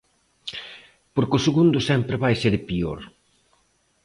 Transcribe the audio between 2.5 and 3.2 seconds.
peor.